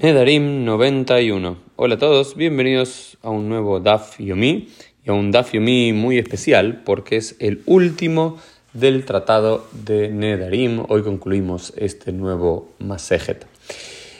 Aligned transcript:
Nedarim 0.00 0.64
91. 0.64 1.58
Hola 1.74 1.96
a 1.96 1.98
todos, 1.98 2.36
bienvenidos 2.36 3.18
a 3.20 3.30
un 3.30 3.48
nuevo 3.48 3.80
Daf 3.80 4.20
Yomi 4.20 4.68
y 5.04 5.10
a 5.10 5.12
un 5.12 5.32
Daf 5.32 5.54
Yomi 5.54 5.92
muy 5.92 6.18
especial 6.18 6.82
porque 6.84 7.16
es 7.16 7.34
el 7.40 7.62
último 7.66 8.38
del 8.72 9.04
tratado 9.04 9.66
de 9.72 10.08
Nedarim. 10.10 10.84
Hoy 10.86 11.02
concluimos 11.02 11.72
este 11.76 12.12
nuevo 12.12 12.70
Masejet. 12.78 13.44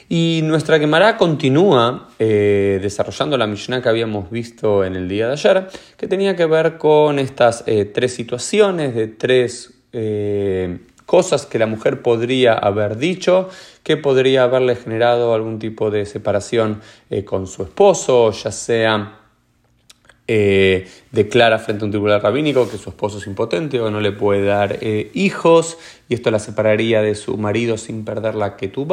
Y 0.08 0.40
nuestra 0.42 0.80
Gemara 0.80 1.16
continúa 1.16 2.08
eh, 2.18 2.80
desarrollando 2.82 3.38
la 3.38 3.46
Mishnah 3.46 3.80
que 3.80 3.88
habíamos 3.88 4.32
visto 4.32 4.84
en 4.84 4.96
el 4.96 5.08
día 5.08 5.28
de 5.28 5.34
ayer, 5.34 5.68
que 5.96 6.08
tenía 6.08 6.34
que 6.34 6.46
ver 6.46 6.76
con 6.76 7.20
estas 7.20 7.62
eh, 7.68 7.84
tres 7.84 8.12
situaciones 8.14 8.96
de 8.96 9.06
tres 9.06 9.74
eh, 9.92 10.76
cosas 11.08 11.46
que 11.46 11.58
la 11.58 11.64
mujer 11.64 12.02
podría 12.02 12.52
haber 12.52 12.98
dicho, 12.98 13.48
que 13.82 13.96
podría 13.96 14.42
haberle 14.42 14.76
generado 14.76 15.32
algún 15.32 15.58
tipo 15.58 15.90
de 15.90 16.04
separación 16.04 16.82
eh, 17.08 17.24
con 17.24 17.46
su 17.46 17.62
esposo, 17.62 18.30
ya 18.30 18.52
sea 18.52 19.18
eh, 20.26 20.86
declara 21.10 21.58
frente 21.58 21.82
a 21.82 21.86
un 21.86 21.92
tribunal 21.92 22.20
rabínico 22.20 22.68
que 22.68 22.76
su 22.76 22.90
esposo 22.90 23.16
es 23.16 23.26
impotente 23.26 23.80
o 23.80 23.90
no 23.90 24.02
le 24.02 24.12
puede 24.12 24.44
dar 24.44 24.80
eh, 24.82 25.10
hijos 25.14 25.78
y 26.10 26.14
esto 26.14 26.30
la 26.30 26.40
separaría 26.40 27.00
de 27.00 27.14
su 27.14 27.38
marido 27.38 27.78
sin 27.78 28.04
perder 28.04 28.34
la 28.34 28.56
que 28.56 28.68
tú. 28.68 28.86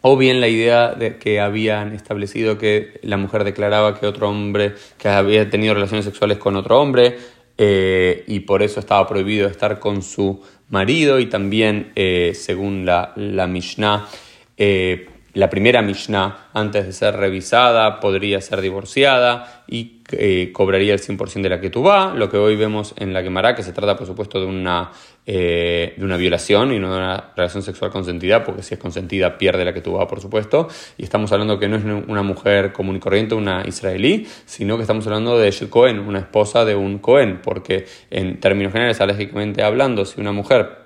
O 0.00 0.16
bien 0.16 0.40
la 0.40 0.48
idea 0.48 0.92
de 0.94 1.18
que 1.18 1.38
habían 1.38 1.92
establecido 1.94 2.58
que 2.58 2.98
la 3.02 3.16
mujer 3.16 3.44
declaraba 3.44 3.98
que 3.98 4.06
otro 4.06 4.28
hombre, 4.28 4.74
que 4.96 5.08
había 5.08 5.48
tenido 5.48 5.74
relaciones 5.74 6.04
sexuales 6.04 6.38
con 6.38 6.56
otro 6.56 6.80
hombre, 6.80 7.16
eh, 7.58 8.24
y 8.28 8.40
por 8.40 8.62
eso 8.62 8.78
estaba 8.78 9.06
prohibido 9.08 9.48
estar 9.48 9.80
con 9.80 10.02
su 10.02 10.40
marido 10.68 11.18
y 11.18 11.26
también 11.26 11.92
eh, 11.96 12.32
según 12.34 12.86
la, 12.86 13.12
la 13.16 13.48
Mishnah, 13.48 14.08
eh, 14.56 15.08
la 15.34 15.50
primera 15.50 15.82
Mishnah 15.82 16.48
antes 16.52 16.86
de 16.86 16.92
ser 16.92 17.16
revisada 17.16 18.00
podría 18.00 18.40
ser 18.40 18.60
divorciada 18.60 19.64
y 19.66 20.00
eh, 20.12 20.50
cobraría 20.52 20.94
el 20.94 21.00
100% 21.00 21.42
de 21.42 21.48
la 21.48 21.60
que 21.60 21.68
va, 21.68 22.14
lo 22.14 22.30
que 22.30 22.38
hoy 22.38 22.56
vemos 22.56 22.94
en 22.96 23.12
la 23.12 23.22
Gemara, 23.22 23.54
que 23.54 23.62
se 23.62 23.72
trata 23.72 23.94
por 23.96 24.06
supuesto 24.06 24.40
de 24.40 24.46
una, 24.46 24.90
eh, 25.26 25.94
de 25.96 26.04
una 26.04 26.16
violación 26.16 26.72
y 26.72 26.78
no 26.78 26.90
de 26.90 26.96
una 26.96 27.32
relación 27.36 27.62
sexual 27.62 27.90
consentida, 27.90 28.42
porque 28.42 28.62
si 28.62 28.74
es 28.74 28.80
consentida 28.80 29.36
pierde 29.36 29.66
la 29.66 29.74
que 29.74 29.82
va, 29.90 30.08
por 30.08 30.20
supuesto, 30.20 30.68
y 30.96 31.04
estamos 31.04 31.30
hablando 31.32 31.58
que 31.58 31.68
no 31.68 31.76
es 31.76 31.84
una 31.84 32.22
mujer 32.22 32.72
común 32.72 32.96
y 32.96 33.00
corriente, 33.00 33.34
una 33.34 33.62
israelí, 33.66 34.26
sino 34.46 34.76
que 34.76 34.82
estamos 34.82 35.06
hablando 35.06 35.38
de 35.38 35.50
Shel 35.50 35.68
Cohen, 35.68 35.98
una 35.98 36.20
esposa 36.20 36.64
de 36.64 36.74
un 36.74 36.98
Cohen, 36.98 37.40
porque 37.42 37.84
en 38.10 38.40
términos 38.40 38.72
generales, 38.72 39.00
alégicamente 39.00 39.62
hablando, 39.62 40.04
si 40.06 40.20
una 40.20 40.32
mujer 40.32 40.77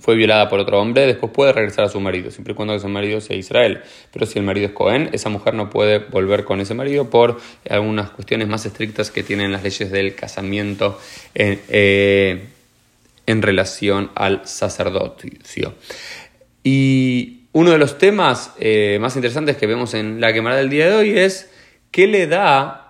fue 0.00 0.16
violada 0.16 0.48
por 0.48 0.60
otro 0.60 0.80
hombre, 0.80 1.06
después 1.06 1.32
puede 1.32 1.52
regresar 1.52 1.84
a 1.84 1.88
su 1.88 2.00
marido, 2.00 2.30
siempre 2.30 2.52
y 2.52 2.56
cuando 2.56 2.74
ese 2.74 2.88
marido 2.88 3.20
sea 3.20 3.36
Israel. 3.36 3.82
Pero 4.12 4.26
si 4.26 4.38
el 4.38 4.44
marido 4.44 4.66
es 4.68 4.72
Cohen, 4.72 5.10
esa 5.12 5.28
mujer 5.28 5.54
no 5.54 5.70
puede 5.70 5.98
volver 5.98 6.44
con 6.44 6.60
ese 6.60 6.74
marido 6.74 7.10
por 7.10 7.40
algunas 7.68 8.10
cuestiones 8.10 8.48
más 8.48 8.64
estrictas 8.66 9.10
que 9.10 9.22
tienen 9.22 9.52
las 9.52 9.62
leyes 9.62 9.90
del 9.90 10.14
casamiento 10.14 10.98
en, 11.34 11.60
eh, 11.68 12.46
en 13.26 13.42
relación 13.42 14.10
al 14.14 14.46
sacerdocio. 14.46 15.74
Y 16.64 17.38
uno 17.52 17.70
de 17.70 17.78
los 17.78 17.98
temas 17.98 18.52
eh, 18.58 18.98
más 19.00 19.16
interesantes 19.16 19.56
que 19.56 19.66
vemos 19.66 19.94
en 19.94 20.20
la 20.20 20.32
quemada 20.32 20.56
del 20.56 20.70
día 20.70 20.88
de 20.88 20.96
hoy 20.96 21.18
es 21.18 21.50
qué 21.90 22.06
le 22.06 22.26
da 22.26 22.87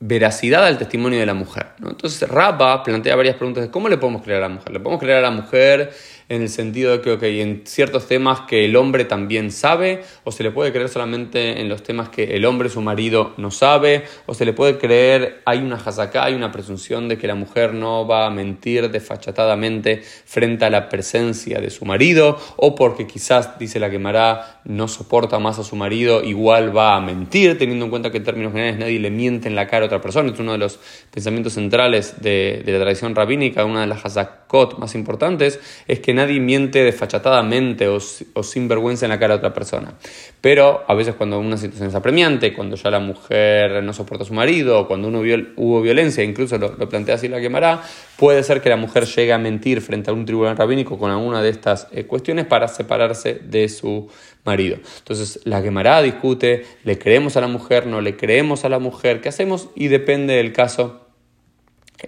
veracidad 0.00 0.64
al 0.64 0.78
testimonio 0.78 1.20
de 1.20 1.26
la 1.26 1.34
mujer. 1.34 1.74
¿no? 1.78 1.90
Entonces 1.90 2.26
Rabba 2.28 2.82
plantea 2.82 3.14
varias 3.14 3.36
preguntas 3.36 3.62
de 3.62 3.70
cómo 3.70 3.88
le 3.88 3.98
podemos 3.98 4.22
creer 4.22 4.38
a 4.38 4.48
la 4.48 4.54
mujer. 4.54 4.72
Le 4.72 4.80
podemos 4.80 5.00
creer 5.00 5.18
a 5.18 5.20
la 5.20 5.30
mujer 5.30 5.92
en 6.30 6.42
el 6.42 6.48
sentido 6.48 6.92
de 6.92 7.00
que, 7.02 7.10
ok, 7.10 7.22
en 7.24 7.62
ciertos 7.64 8.06
temas 8.06 8.42
que 8.42 8.64
el 8.64 8.76
hombre 8.76 9.04
también 9.04 9.50
sabe, 9.50 10.02
o 10.22 10.30
se 10.30 10.44
le 10.44 10.52
puede 10.52 10.70
creer 10.72 10.88
solamente 10.88 11.60
en 11.60 11.68
los 11.68 11.82
temas 11.82 12.08
que 12.08 12.36
el 12.36 12.44
hombre, 12.44 12.68
su 12.68 12.80
marido, 12.80 13.34
no 13.36 13.50
sabe, 13.50 14.04
o 14.26 14.34
se 14.34 14.44
le 14.44 14.52
puede 14.52 14.78
creer, 14.78 15.42
hay 15.44 15.58
una 15.58 15.76
jazaká, 15.76 16.24
hay 16.24 16.34
una 16.34 16.52
presunción 16.52 17.08
de 17.08 17.18
que 17.18 17.26
la 17.26 17.34
mujer 17.34 17.74
no 17.74 18.06
va 18.06 18.26
a 18.26 18.30
mentir 18.30 18.90
desfachatadamente 18.92 20.02
frente 20.24 20.64
a 20.64 20.70
la 20.70 20.88
presencia 20.88 21.60
de 21.60 21.68
su 21.68 21.84
marido, 21.84 22.38
o 22.56 22.76
porque 22.76 23.08
quizás, 23.08 23.58
dice 23.58 23.80
la 23.80 23.90
quemará, 23.90 24.60
no 24.64 24.86
soporta 24.86 25.40
más 25.40 25.58
a 25.58 25.64
su 25.64 25.74
marido, 25.74 26.22
igual 26.22 26.74
va 26.76 26.94
a 26.94 27.00
mentir, 27.00 27.58
teniendo 27.58 27.86
en 27.86 27.90
cuenta 27.90 28.12
que 28.12 28.18
en 28.18 28.24
términos 28.24 28.52
generales 28.52 28.78
nadie 28.78 29.00
le 29.00 29.10
miente 29.10 29.48
en 29.48 29.56
la 29.56 29.66
cara 29.66 29.82
a 29.82 29.86
otra 29.86 30.00
persona. 30.00 30.30
Es 30.30 30.38
uno 30.38 30.52
de 30.52 30.58
los 30.58 30.78
pensamientos 31.10 31.54
centrales 31.54 32.22
de, 32.22 32.62
de 32.64 32.72
la 32.72 32.78
tradición 32.78 33.16
rabínica, 33.16 33.64
una 33.64 33.80
de 33.80 33.88
las 33.88 34.04
hazakot 34.06 34.78
más 34.78 34.94
importantes, 34.94 35.58
es 35.88 35.98
que 35.98 36.19
nadie 36.20 36.40
miente 36.40 36.84
desfachatadamente 36.84 37.88
o, 37.88 38.00
sin 38.00 38.68
vergüenza 38.68 39.06
en 39.06 39.10
la 39.10 39.18
cara 39.18 39.34
a 39.34 39.36
otra 39.38 39.52
persona. 39.52 39.94
Pero 40.40 40.84
a 40.86 40.94
veces 40.94 41.14
cuando 41.14 41.38
una 41.38 41.56
situación 41.56 41.88
es 41.88 41.94
apremiante, 41.94 42.54
cuando 42.54 42.76
ya 42.76 42.90
la 42.90 43.00
mujer 43.00 43.82
no 43.82 43.92
soporta 43.92 44.24
a 44.24 44.26
su 44.26 44.34
marido, 44.34 44.86
cuando 44.86 45.08
uno 45.08 45.20
hubo 45.56 45.82
violencia, 45.82 46.22
incluso 46.24 46.58
lo, 46.58 46.76
lo, 46.76 46.88
plantea 46.88 47.16
así 47.16 47.28
la 47.28 47.40
quemará, 47.40 47.82
puede 48.16 48.42
ser 48.42 48.60
que 48.60 48.68
la 48.68 48.76
mujer 48.76 49.04
llegue 49.06 49.32
a 49.32 49.38
mentir 49.38 49.80
frente 49.80 50.10
a 50.10 50.12
un 50.12 50.24
tribunal 50.24 50.56
rabínico 50.56 50.98
con 50.98 51.10
alguna 51.10 51.42
de 51.42 51.50
estas 51.50 51.88
eh, 51.92 52.04
cuestiones 52.04 52.46
para 52.46 52.68
separarse 52.68 53.34
de 53.34 53.68
su 53.68 54.08
marido. 54.44 54.78
Entonces 54.98 55.40
la 55.44 55.62
quemará 55.62 56.02
discute, 56.02 56.64
le 56.84 56.98
creemos 56.98 57.36
a 57.36 57.40
la 57.40 57.48
mujer, 57.48 57.86
no 57.86 58.00
le 58.00 58.16
creemos 58.16 58.64
a 58.64 58.68
la 58.68 58.78
mujer, 58.78 59.20
¿qué 59.20 59.28
hacemos? 59.28 59.68
Y 59.74 59.88
depende 59.88 60.34
del 60.34 60.52
caso 60.52 60.99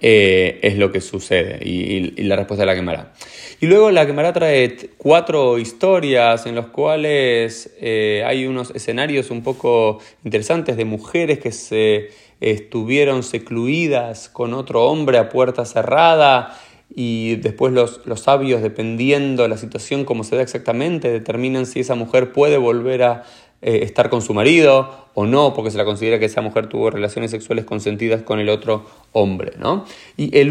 eh, 0.01 0.59
es 0.63 0.77
lo 0.77 0.91
que 0.91 1.01
sucede 1.01 1.59
y, 1.63 2.23
la 2.23 2.35
respuesta 2.35 2.63
de 2.63 2.67
la 2.67 2.75
quemará. 2.75 3.13
Y 3.59 3.67
luego 3.67 3.91
la 3.91 4.05
quemará 4.05 4.33
trae 4.33 4.75
cuatro 4.97 5.59
historias 5.59 6.45
en 6.45 6.55
las 6.55 6.67
cuales 6.67 7.73
eh, 7.79 8.23
hay 8.25 8.45
unos 8.45 8.71
escenarios 8.71 9.29
un 9.29 9.43
poco 9.43 9.99
interesantes 10.23 10.77
de 10.77 10.85
mujeres 10.85 11.39
que 11.39 11.51
se 11.51 12.09
estuvieron 12.41 13.23
secluidas 13.23 14.29
con 14.29 14.53
otro 14.53 14.85
hombre 14.85 15.17
a 15.17 15.29
puerta 15.29 15.63
cerrada 15.65 16.59
y 16.95 17.37
después 17.37 17.73
los, 17.73 18.01
los 18.05 18.21
sabios, 18.21 18.61
dependiendo 18.61 19.43
de 19.43 19.49
la 19.49 19.57
situación, 19.57 20.05
como 20.05 20.23
se 20.23 20.35
da 20.35 20.41
exactamente, 20.41 21.11
determinan 21.11 21.65
si 21.65 21.79
esa 21.79 21.95
mujer 21.95 22.33
puede 22.33 22.57
volver 22.57 23.03
a 23.03 23.23
eh, 23.63 23.83
estar 23.83 24.09
con 24.09 24.21
su 24.21 24.33
marido 24.33 25.07
o 25.13 25.25
no, 25.25 25.53
porque 25.53 25.71
se 25.71 25.77
la 25.77 25.85
considera 25.85 26.19
que 26.19 26.25
esa 26.25 26.41
mujer 26.41 26.67
tuvo 26.67 26.89
relaciones 26.89 27.31
sexuales 27.31 27.65
consentidas 27.65 28.21
con 28.23 28.39
el 28.39 28.49
otro 28.49 28.85
hombre. 29.11 29.53
¿no? 29.57 29.85
Y 30.17 30.37
el 30.37 30.49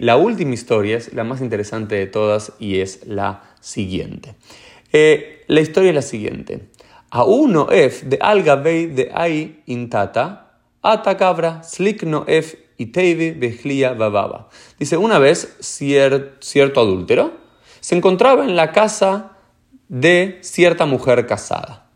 la 0.00 0.16
última 0.16 0.54
historia 0.54 0.96
es 0.96 1.12
la 1.14 1.24
más 1.24 1.40
interesante 1.40 1.94
de 1.94 2.06
todas 2.06 2.52
y 2.58 2.80
es 2.80 3.06
la 3.06 3.42
siguiente. 3.60 4.34
Eh, 4.92 5.44
la 5.46 5.60
historia 5.60 5.90
es 5.90 5.94
la 5.94 6.02
siguiente. 6.02 6.68
A 7.10 7.24
uno 7.24 7.68
ef 7.70 8.02
de 8.04 8.18
algabei 8.20 8.86
de 8.86 9.10
ai 9.14 9.62
intata, 9.66 10.52
atacabra 10.82 11.62
slik 11.62 12.04
no 12.04 12.24
ef 12.26 12.54
iteivi 12.78 13.32
bejlia 13.32 13.94
bababa. 13.94 14.48
Dice, 14.78 14.96
una 14.96 15.18
vez 15.18 15.56
cier, 15.60 16.36
cierto 16.40 16.80
adúltero 16.80 17.32
se 17.80 17.96
encontraba 17.96 18.44
en 18.44 18.56
la 18.56 18.72
casa 18.72 19.36
de 19.88 20.38
cierta 20.42 20.86
mujer 20.86 21.26
casada. 21.26 21.89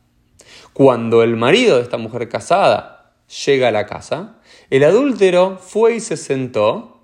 Cuando 0.75 1.23
el 1.23 1.37
marido 1.37 1.77
de 1.77 1.83
esta 1.83 1.99
mujer 1.99 2.29
casada 2.29 3.13
llega 3.47 3.69
a 3.69 3.71
la 3.71 3.87
casa, 3.87 4.39
el 4.71 4.83
adúltero 4.83 5.57
fue 5.59 5.95
y 5.95 6.01
se 6.01 6.17
sentó 6.17 7.01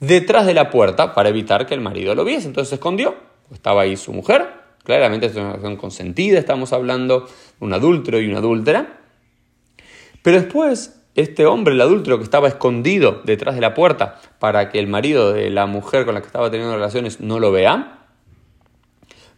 detrás 0.00 0.44
de 0.44 0.54
la 0.54 0.70
puerta 0.70 1.14
para 1.14 1.28
evitar 1.28 1.66
que 1.66 1.74
el 1.74 1.80
marido 1.80 2.16
lo 2.16 2.24
viese. 2.24 2.48
Entonces 2.48 2.70
se 2.70 2.74
escondió. 2.74 3.14
Estaba 3.52 3.82
ahí 3.82 3.96
su 3.96 4.12
mujer. 4.12 4.48
Claramente 4.82 5.26
es 5.26 5.36
una 5.36 5.50
relación 5.52 5.76
consentida. 5.76 6.38
Estamos 6.40 6.72
hablando 6.72 7.20
de 7.20 7.26
un 7.60 7.72
adúltero 7.72 8.20
y 8.20 8.26
una 8.26 8.38
adúltera. 8.38 8.98
Pero 10.22 10.40
después, 10.40 11.00
este 11.14 11.46
hombre, 11.46 11.74
el 11.74 11.80
adúltero 11.80 12.18
que 12.18 12.24
estaba 12.24 12.48
escondido 12.48 13.22
detrás 13.24 13.54
de 13.54 13.60
la 13.60 13.72
puerta 13.72 14.20
para 14.40 14.68
que 14.68 14.80
el 14.80 14.88
marido 14.88 15.32
de 15.32 15.48
la 15.50 15.66
mujer 15.66 16.04
con 16.04 16.14
la 16.14 16.22
que 16.22 16.26
estaba 16.26 16.50
teniendo 16.50 16.74
relaciones 16.74 17.20
no 17.20 17.38
lo 17.38 17.52
vea, 17.52 18.06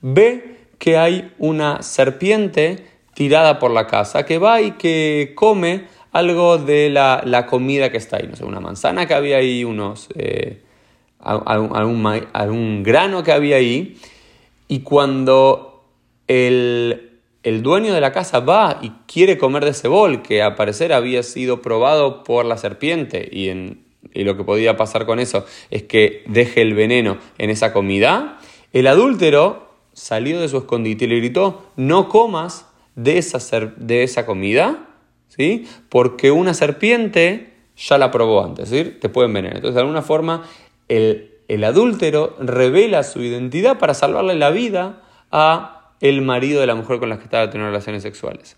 ve 0.00 0.68
que 0.78 0.96
hay 0.96 1.34
una 1.38 1.82
serpiente 1.82 2.91
tirada 3.14 3.58
por 3.58 3.70
la 3.70 3.86
casa, 3.86 4.24
que 4.24 4.38
va 4.38 4.60
y 4.60 4.72
que 4.72 5.32
come 5.34 5.84
algo 6.12 6.58
de 6.58 6.90
la, 6.90 7.22
la 7.24 7.46
comida 7.46 7.90
que 7.90 7.96
está 7.96 8.18
ahí, 8.18 8.28
no 8.28 8.36
sé, 8.36 8.44
una 8.44 8.60
manzana 8.60 9.06
que 9.06 9.14
había 9.14 9.38
ahí, 9.38 9.64
unos, 9.64 10.08
eh, 10.14 10.62
algún, 11.18 11.76
algún, 11.76 12.26
algún, 12.32 12.82
grano 12.82 13.22
que 13.22 13.32
había 13.32 13.56
ahí, 13.56 13.96
y 14.68 14.80
cuando 14.80 15.84
el, 16.28 17.20
el, 17.42 17.62
dueño 17.62 17.94
de 17.94 18.00
la 18.00 18.12
casa 18.12 18.40
va 18.40 18.78
y 18.82 18.90
quiere 19.06 19.38
comer 19.38 19.64
de 19.64 19.70
ese 19.70 19.88
bol, 19.88 20.22
que 20.22 20.42
a 20.42 20.54
parecer 20.54 20.92
había 20.92 21.22
sido 21.22 21.62
probado 21.62 22.24
por 22.24 22.44
la 22.44 22.58
serpiente, 22.58 23.28
y, 23.32 23.48
en, 23.48 23.84
y 24.12 24.24
lo 24.24 24.36
que 24.36 24.44
podía 24.44 24.76
pasar 24.76 25.06
con 25.06 25.18
eso 25.18 25.46
es 25.70 25.82
que 25.82 26.24
deje 26.26 26.60
el 26.60 26.74
veneno 26.74 27.16
en 27.38 27.48
esa 27.48 27.72
comida, 27.72 28.38
el 28.72 28.86
adúltero 28.86 29.70
salió 29.94 30.40
de 30.40 30.48
su 30.48 30.58
escondite 30.58 31.06
y 31.06 31.08
le 31.08 31.16
gritó, 31.16 31.62
no 31.76 32.08
comas 32.08 32.66
de 32.94 33.18
esa, 33.18 33.72
de 33.76 34.02
esa 34.02 34.26
comida, 34.26 34.88
¿sí? 35.28 35.66
porque 35.88 36.30
una 36.30 36.54
serpiente 36.54 37.54
ya 37.76 37.98
la 37.98 38.10
probó 38.10 38.44
antes, 38.44 38.68
¿sí? 38.68 38.84
te 39.00 39.08
puede 39.08 39.26
envenenar. 39.26 39.56
Entonces, 39.56 39.74
de 39.74 39.80
alguna 39.80 40.02
forma, 40.02 40.42
el, 40.88 41.32
el 41.48 41.64
adúltero 41.64 42.36
revela 42.38 43.02
su 43.02 43.20
identidad 43.22 43.78
para 43.78 43.94
salvarle 43.94 44.34
la 44.34 44.50
vida 44.50 45.02
a 45.30 45.94
el 46.00 46.22
marido 46.22 46.60
de 46.60 46.66
la 46.66 46.74
mujer 46.74 46.98
con 46.98 47.08
la 47.08 47.18
que 47.18 47.24
estaba 47.24 47.48
teniendo 47.48 47.70
relaciones 47.70 48.02
sexuales. 48.02 48.56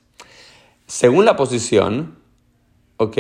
Según 0.87 1.25
la 1.25 1.37
posición, 1.37 2.17
¿ok? 2.97 3.19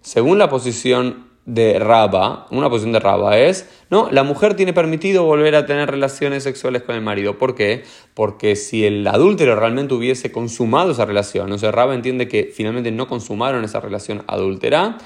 Según 0.00 0.38
la 0.38 0.48
posición 0.48 1.27
de 1.48 1.78
Raba, 1.78 2.46
una 2.50 2.68
posición 2.68 2.92
de 2.92 3.00
Raba 3.00 3.38
es, 3.38 3.66
no, 3.88 4.10
la 4.10 4.22
mujer 4.22 4.54
tiene 4.54 4.74
permitido 4.74 5.24
volver 5.24 5.54
a 5.54 5.64
tener 5.64 5.90
relaciones 5.90 6.42
sexuales 6.42 6.82
con 6.82 6.94
el 6.94 7.00
marido. 7.00 7.38
¿Por 7.38 7.54
qué? 7.54 7.84
Porque 8.12 8.54
si 8.54 8.84
el 8.84 9.06
adúltero 9.06 9.56
realmente 9.56 9.94
hubiese 9.94 10.30
consumado 10.30 10.90
esa 10.92 11.06
relación, 11.06 11.50
o 11.50 11.56
sea, 11.56 11.72
Raba 11.72 11.94
entiende 11.94 12.28
que 12.28 12.50
finalmente 12.54 12.90
no 12.90 13.08
consumaron 13.08 13.64
esa 13.64 13.80
relación 13.80 14.24
adúltera, 14.26 14.98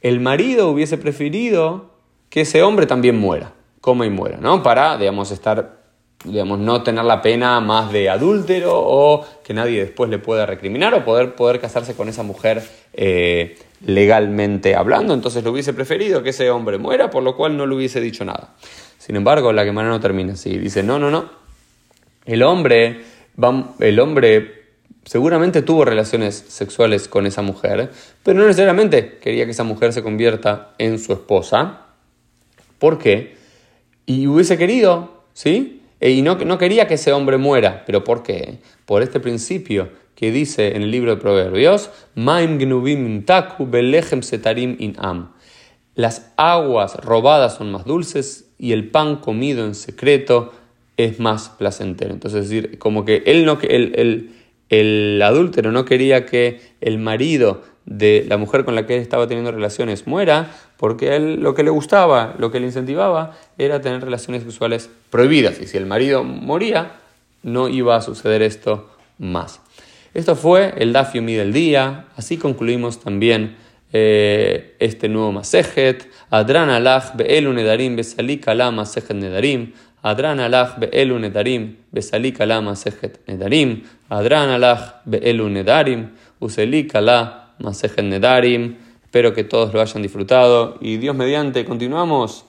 el 0.00 0.20
marido 0.20 0.70
hubiese 0.70 0.96
preferido 0.96 1.90
que 2.30 2.42
ese 2.42 2.62
hombre 2.62 2.86
también 2.86 3.18
muera, 3.18 3.52
coma 3.82 4.06
y 4.06 4.10
muera, 4.10 4.38
¿no? 4.38 4.62
Para, 4.62 4.96
digamos, 4.96 5.30
estar 5.30 5.80
digamos, 6.24 6.58
no 6.58 6.82
tener 6.82 7.04
la 7.04 7.20
pena 7.20 7.60
más 7.60 7.92
de 7.92 8.08
adúltero 8.08 8.72
o 8.74 9.24
que 9.44 9.54
nadie 9.54 9.80
después 9.80 10.10
le 10.10 10.18
pueda 10.18 10.46
recriminar 10.46 10.94
o 10.94 11.04
poder, 11.04 11.34
poder 11.34 11.60
casarse 11.60 11.94
con 11.94 12.08
esa 12.08 12.22
mujer 12.22 12.62
eh, 12.92 13.56
legalmente 13.80 14.74
hablando. 14.74 15.14
Entonces 15.14 15.42
lo 15.44 15.52
hubiese 15.52 15.72
preferido 15.72 16.22
que 16.22 16.30
ese 16.30 16.50
hombre 16.50 16.78
muera, 16.78 17.10
por 17.10 17.22
lo 17.22 17.36
cual 17.36 17.56
no 17.56 17.66
le 17.66 17.74
hubiese 17.74 18.00
dicho 18.00 18.24
nada. 18.24 18.54
Sin 18.98 19.16
embargo, 19.16 19.52
la 19.52 19.64
Gemara 19.64 19.88
no 19.88 20.00
termina 20.00 20.34
así. 20.34 20.58
Dice, 20.58 20.82
no, 20.82 20.98
no, 20.98 21.10
no. 21.10 21.30
El 22.26 22.42
hombre, 22.42 23.00
el 23.78 24.00
hombre 24.00 24.60
seguramente 25.04 25.62
tuvo 25.62 25.84
relaciones 25.84 26.44
sexuales 26.48 27.08
con 27.08 27.26
esa 27.26 27.42
mujer, 27.42 27.90
pero 28.22 28.38
no 28.38 28.46
necesariamente 28.46 29.18
quería 29.18 29.46
que 29.46 29.52
esa 29.52 29.64
mujer 29.64 29.92
se 29.92 30.02
convierta 30.02 30.74
en 30.78 30.98
su 30.98 31.12
esposa. 31.12 31.86
¿Por 32.78 32.98
qué? 32.98 33.36
Y 34.06 34.26
hubiese 34.26 34.58
querido, 34.58 35.24
¿sí? 35.32 35.82
Y 36.00 36.22
no, 36.22 36.36
no 36.36 36.58
quería 36.58 36.86
que 36.86 36.94
ese 36.94 37.12
hombre 37.12 37.36
muera. 37.36 37.84
¿Pero 37.86 38.04
por 38.04 38.22
qué? 38.22 38.58
Por 38.86 39.02
este 39.02 39.20
principio 39.20 39.90
que 40.20 40.30
dice 40.30 40.76
en 40.76 40.82
el 40.82 40.90
libro 40.90 41.14
de 41.14 41.16
Proverbios, 41.16 41.88
Maim 42.14 42.58
taku 43.24 43.66
setarim 44.20 44.76
in 44.78 44.94
am. 44.98 45.30
Las 45.94 46.30
aguas 46.36 46.96
robadas 46.96 47.54
son 47.54 47.72
más 47.72 47.86
dulces 47.86 48.50
y 48.58 48.72
el 48.72 48.90
pan 48.90 49.16
comido 49.16 49.64
en 49.64 49.74
secreto 49.74 50.52
es 50.98 51.20
más 51.20 51.48
placentero. 51.48 52.12
Entonces, 52.12 52.44
es 52.44 52.50
decir, 52.50 52.78
como 52.78 53.06
que 53.06 53.22
él 53.24 53.46
no, 53.46 53.58
el, 53.62 53.94
el, 53.96 54.32
el 54.68 55.22
adúltero 55.22 55.72
no 55.72 55.86
quería 55.86 56.26
que 56.26 56.60
el 56.82 56.98
marido 56.98 57.62
de 57.86 58.26
la 58.28 58.36
mujer 58.36 58.66
con 58.66 58.74
la 58.74 58.84
que 58.84 58.96
él 58.96 59.00
estaba 59.00 59.26
teniendo 59.26 59.52
relaciones 59.52 60.06
muera, 60.06 60.50
porque 60.76 61.16
él 61.16 61.40
lo 61.40 61.54
que 61.54 61.62
le 61.62 61.70
gustaba, 61.70 62.34
lo 62.38 62.50
que 62.50 62.60
le 62.60 62.66
incentivaba, 62.66 63.38
era 63.56 63.80
tener 63.80 64.02
relaciones 64.02 64.42
sexuales 64.42 64.90
prohibidas. 65.08 65.62
Y 65.62 65.66
si 65.66 65.78
el 65.78 65.86
marido 65.86 66.24
moría, 66.24 67.00
no 67.42 67.70
iba 67.70 67.96
a 67.96 68.02
suceder 68.02 68.42
esto 68.42 68.90
más. 69.16 69.62
Esto 70.12 70.34
fue 70.34 70.74
el 70.76 70.92
Dafiomi 70.92 71.34
del 71.34 71.52
día. 71.52 72.06
Así 72.16 72.36
concluimos 72.36 72.98
también 72.98 73.56
eh, 73.92 74.74
este 74.80 75.08
nuevo 75.08 75.30
Masejet. 75.30 76.08
Adran 76.30 76.68
alach 76.68 77.14
be'elu 77.14 77.52
nedarim 77.52 77.94
besalik 77.94 78.48
ala 78.48 78.72
Masejet 78.72 79.16
nedarim. 79.16 79.72
Adran 80.02 80.40
alach 80.40 80.78
be'elu 80.78 81.18
nedarim 81.18 81.76
besalik 81.92 82.40
ala 82.40 82.60
Masejet 82.60 83.20
nedarim. 83.28 83.84
Adran 84.08 84.50
alach 84.50 84.96
be'elu 85.04 85.48
nedarim 85.48 86.10
uselik 86.40 86.94
ala 86.96 87.54
Masejet 87.60 88.02
Nedarim. 88.02 88.78
Espero 89.04 89.32
que 89.32 89.44
todos 89.44 89.72
lo 89.72 89.80
hayan 89.80 90.02
disfrutado 90.02 90.76
y 90.80 90.96
Dios 90.96 91.14
mediante 91.14 91.64
continuamos 91.64 92.46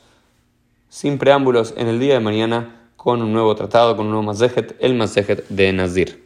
sin 0.89 1.17
preámbulos 1.17 1.73
en 1.77 1.87
el 1.87 1.99
día 1.99 2.15
de 2.15 2.19
mañana 2.21 2.87
con 2.95 3.21
un 3.21 3.33
nuevo 3.33 3.55
tratado, 3.55 3.95
con 3.95 4.05
un 4.05 4.11
nuevo 4.13 4.27
Masejet, 4.27 4.75
el 4.79 4.95
Masejet 4.95 5.47
de 5.49 5.73
Nazir. 5.73 6.20